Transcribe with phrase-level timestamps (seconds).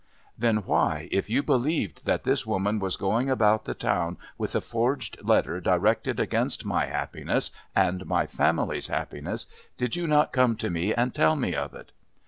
[0.35, 4.59] "Then why, if you believed that this woman was going about the town with a
[4.61, 9.45] forged letter directed against my happiness and my family's happiness,
[9.77, 11.91] did you not come to me and tell me of it?"